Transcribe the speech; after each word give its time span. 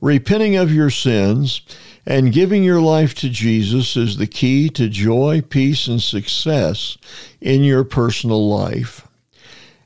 Repenting 0.00 0.56
of 0.56 0.72
your 0.72 0.90
sins 0.90 1.62
and 2.06 2.32
giving 2.32 2.62
your 2.62 2.80
life 2.80 3.14
to 3.16 3.28
Jesus 3.28 3.96
is 3.96 4.16
the 4.16 4.26
key 4.26 4.68
to 4.70 4.88
joy, 4.88 5.42
peace, 5.42 5.88
and 5.88 6.00
success 6.00 6.96
in 7.40 7.64
your 7.64 7.84
personal 7.84 8.48
life. 8.48 9.06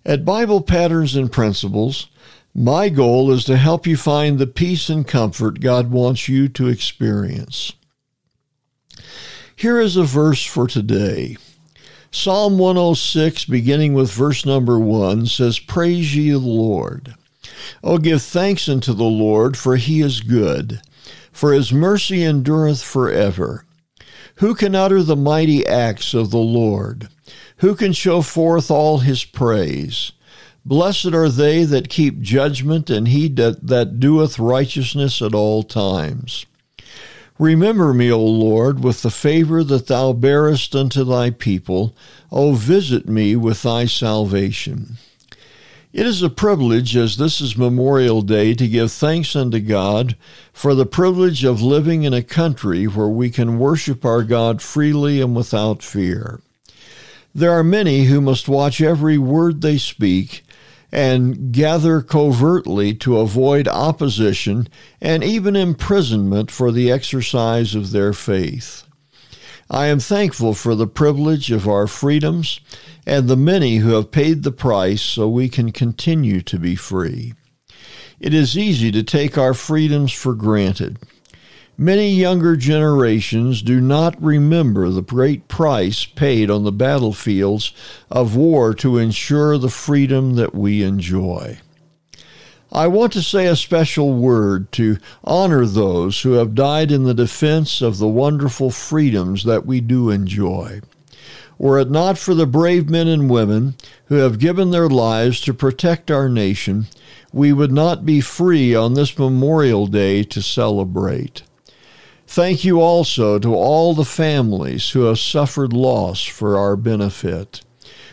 At 0.05 0.25
Bible 0.25 0.61
Patterns 0.61 1.17
and 1.17 1.33
Principles, 1.33 2.09
my 2.55 2.91
goal 2.91 3.33
is 3.33 3.45
to 3.45 3.57
help 3.57 3.87
you 3.87 3.97
find 3.97 4.39
the 4.39 4.47
peace 4.47 4.91
and 4.91 5.07
comfort 5.07 5.61
God 5.61 5.91
wants 5.91 6.29
you 6.29 6.49
to 6.51 6.69
experience. 6.69 7.73
Here 9.57 9.81
is 9.81 9.97
a 9.97 10.05
verse 10.05 10.45
for 10.45 10.67
today. 10.67 11.37
Psalm 12.11 12.59
106, 12.59 13.47
beginning 13.47 13.95
with 13.95 14.13
verse 14.13 14.45
number 14.45 14.79
1, 14.79 15.27
says, 15.27 15.59
Praise 15.59 16.15
ye 16.15 16.31
the 16.31 16.39
Lord. 16.39 17.15
Oh, 17.83 17.99
give 17.99 18.23
thanks 18.23 18.69
unto 18.69 18.93
the 18.93 19.05
Lord, 19.05 19.57
for 19.57 19.77
he 19.77 20.01
is 20.01 20.21
good, 20.21 20.81
for 21.31 21.53
his 21.53 21.73
mercy 21.73 22.23
endureth 22.23 22.83
forever. 22.83 23.65
Who 24.37 24.55
can 24.55 24.75
utter 24.75 25.03
the 25.03 25.17
mighty 25.17 25.67
acts 25.67 26.15
of 26.15 26.31
the 26.31 26.39
Lord? 26.39 27.09
Who 27.59 27.75
can 27.75 27.93
show 27.93 28.23
forth 28.23 28.71
all 28.71 28.99
his 28.99 29.25
praise? 29.25 30.13
Blessed 30.65 31.13
are 31.13 31.29
they 31.29 31.65
that 31.65 31.89
keep 31.89 32.21
judgment, 32.21 32.89
and 32.89 33.09
he 33.09 33.29
that, 33.29 33.67
that 33.67 33.99
doeth 33.99 34.39
righteousness 34.39 35.21
at 35.21 35.35
all 35.35 35.63
times. 35.63 36.47
Remember 37.39 37.93
me, 37.93 38.13
O 38.13 38.25
Lord, 38.25 38.85
with 38.85 39.03
the 39.03 39.11
favor 39.11 39.65
that 39.65 39.89
thou 39.89 40.13
bearest 40.13 40.77
unto 40.77 41.03
thy 41.03 41.31
people. 41.31 41.97
O 42.31 42.53
visit 42.53 43.09
me 43.09 43.35
with 43.35 43.63
thy 43.63 43.87
salvation. 43.87 44.99
It 45.93 46.07
is 46.07 46.23
a 46.23 46.31
privilege, 46.31 46.97
as 46.97 47.19
this 47.19 47.43
is 47.43 47.59
Memorial 47.59 48.23
Day, 48.23 48.55
to 48.55 48.67
give 48.67 48.91
thanks 48.91 49.37
unto 49.37 49.61
God 49.61 50.17
for 50.51 50.75
the 50.75 50.87
privilege 50.87 51.45
of 51.45 51.61
living 51.61 52.05
in 52.05 52.15
a 52.15 52.23
country 52.23 52.87
where 52.87 53.09
we 53.09 53.29
can 53.29 53.59
worship 53.59 54.03
our 54.03 54.23
God 54.23 54.63
freely 54.63 55.21
and 55.21 55.37
without 55.37 55.83
fear. 55.83 56.41
There 57.35 57.53
are 57.53 57.63
many 57.63 58.05
who 58.05 58.23
must 58.23 58.49
watch 58.49 58.81
every 58.81 59.19
word 59.19 59.61
they 59.61 59.77
speak 59.77 60.45
and 60.91 61.53
gather 61.53 62.01
covertly 62.01 62.95
to 62.95 63.19
avoid 63.19 63.69
opposition 63.69 64.69
and 64.99 65.23
even 65.23 65.55
imprisonment 65.55 66.51
for 66.51 66.73
the 66.73 66.91
exercise 66.91 67.75
of 67.75 67.91
their 67.91 68.15
faith. 68.15 68.85
I 69.73 69.87
am 69.87 70.01
thankful 70.01 70.53
for 70.53 70.75
the 70.75 70.87
privilege 70.87 71.51
of 71.51 71.67
our 71.67 71.87
freedoms 71.87 72.61
and 73.07 73.27
the 73.27 73.39
many 73.39 73.77
who 73.77 73.95
have 73.95 74.11
paid 74.11 74.43
the 74.43 74.53
price 74.53 75.01
so 75.01 75.27
we 75.27 75.49
can 75.49 75.73
continue 75.73 76.43
to 76.43 76.59
be 76.59 76.77
free. 76.77 77.33
It 78.21 78.35
is 78.35 78.59
easy 78.59 78.93
to 78.93 79.03
take 79.03 79.39
our 79.39 79.55
freedoms 79.55 80.13
for 80.13 80.35
granted. 80.35 80.99
Many 81.79 82.11
younger 82.11 82.55
generations 82.55 83.63
do 83.63 83.81
not 83.81 84.23
remember 84.23 84.91
the 84.91 85.01
great 85.01 85.49
price 85.49 86.05
paid 86.05 86.51
on 86.51 86.65
the 86.65 86.71
battlefields 86.71 87.73
of 88.11 88.37
war 88.37 88.75
to 88.75 88.99
ensure 88.99 89.57
the 89.57 89.71
freedom 89.71 90.35
that 90.35 90.55
we 90.55 90.83
enjoy. 90.83 91.61
I 92.75 92.87
want 92.87 93.13
to 93.13 93.23
say 93.23 93.47
a 93.47 93.55
special 93.55 94.15
word 94.15 94.73
to 94.73 94.97
honor 95.25 95.67
those 95.67 96.23
who 96.23 96.33
have 96.33 96.55
died 96.55 96.91
in 96.91 97.05
the 97.05 97.13
defense 97.13 97.83
of 97.83 97.99
the 97.99 98.09
wonderful 98.09 98.71
freedoms 98.71 99.45
that 99.45 99.67
we 99.67 99.83
do 99.83 100.09
enjoy. 100.09 100.81
Were 101.59 101.79
it 101.79 101.91
not 101.91 102.17
for 102.17 102.35
the 102.35 102.47
brave 102.47 102.89
men 102.89 103.09
and 103.09 103.29
women 103.29 103.75
who 104.07 104.15
have 104.17 104.39
given 104.39 104.71
their 104.71 104.89
lives 104.89 105.39
to 105.43 105.53
protect 105.53 106.11
our 106.11 106.31
nation, 106.31 106.87
we 107.31 107.53
would 107.53 107.73
not 107.73 108.07
be 108.07 108.23
free 108.23 108.75
on 108.75 108.95
this 108.95 109.19
Memorial 109.19 109.87
Day 109.87 110.23
to 110.25 110.41
celebrate. 110.41 111.43
Thank 112.27 112.65
you 112.65 112.81
also 112.81 113.39
to 113.39 113.55
all 113.55 113.93
the 113.93 114.07
families 114.07 114.91
who 114.91 115.03
have 115.03 115.19
suffered 115.19 115.75
loss 115.75 116.25
for 116.25 116.57
our 116.57 116.77
benefit. 116.77 117.61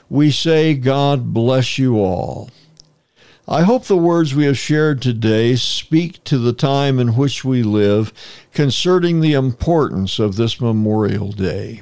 We 0.10 0.32
say, 0.32 0.74
God 0.74 1.34
bless 1.34 1.78
you 1.78 1.98
all. 1.98 2.50
I 3.52 3.64
hope 3.64 3.86
the 3.86 3.98
words 3.98 4.36
we 4.36 4.46
have 4.46 4.60
shared 4.60 5.02
today 5.02 5.56
speak 5.56 6.24
to 6.26 6.38
the 6.38 6.54
time 6.54 7.00
in 7.00 7.16
which 7.16 7.44
we 7.44 7.64
live 7.64 8.14
concerning 8.54 9.22
the 9.22 9.34
importance 9.34 10.20
of 10.20 10.36
this 10.36 10.62
Memorial 10.62 11.32
Day. 11.32 11.82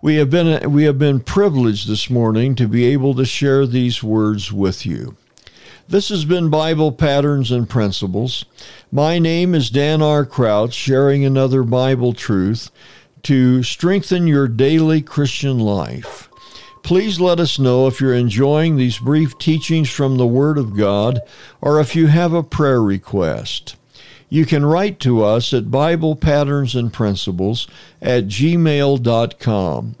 We 0.00 0.14
have 0.14 0.30
been 0.30 0.70
we 0.70 0.84
have 0.84 0.96
been 0.96 1.18
privileged 1.18 1.88
this 1.88 2.08
morning 2.08 2.54
to 2.54 2.68
be 2.68 2.84
able 2.84 3.14
to 3.14 3.24
share 3.24 3.66
these 3.66 4.00
words 4.00 4.52
with 4.52 4.86
you. 4.86 5.16
This 5.88 6.08
has 6.08 6.24
been 6.24 6.50
Bible 6.50 6.92
Patterns 6.92 7.50
and 7.50 7.68
Principles. 7.68 8.44
My 8.92 9.18
name 9.18 9.56
is 9.56 9.70
Dan 9.70 10.00
R. 10.00 10.24
Crouch, 10.24 10.72
sharing 10.72 11.24
another 11.24 11.64
Bible 11.64 12.12
truth 12.12 12.70
to 13.24 13.64
strengthen 13.64 14.28
your 14.28 14.46
daily 14.46 15.02
Christian 15.02 15.58
life. 15.58 16.29
Please 16.82 17.20
let 17.20 17.38
us 17.38 17.58
know 17.58 17.86
if 17.86 18.00
you're 18.00 18.14
enjoying 18.14 18.76
these 18.76 18.98
brief 18.98 19.38
teachings 19.38 19.90
from 19.90 20.16
the 20.16 20.26
Word 20.26 20.58
of 20.58 20.76
God 20.76 21.20
or 21.60 21.80
if 21.80 21.94
you 21.94 22.08
have 22.08 22.32
a 22.32 22.42
prayer 22.42 22.82
request. 22.82 23.76
You 24.28 24.46
can 24.46 24.64
write 24.64 25.00
to 25.00 25.22
us 25.22 25.52
at 25.52 25.70
Bible 25.70 26.16
Patterns 26.16 26.74
and 26.74 26.92
Principles 26.92 27.66
at 28.00 28.26
gmail.com. 28.26 29.96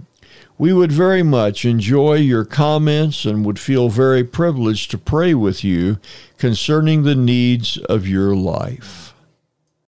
We 0.56 0.72
would 0.72 0.92
very 0.92 1.22
much 1.22 1.64
enjoy 1.64 2.14
your 2.16 2.44
comments 2.44 3.24
and 3.24 3.44
would 3.44 3.58
feel 3.58 3.88
very 3.88 4.22
privileged 4.22 4.90
to 4.90 4.98
pray 4.98 5.34
with 5.34 5.64
you 5.64 5.98
concerning 6.38 7.02
the 7.02 7.14
needs 7.14 7.76
of 7.78 8.06
your 8.06 8.36
life. 8.36 9.14